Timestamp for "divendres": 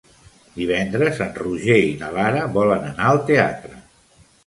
0.61-1.21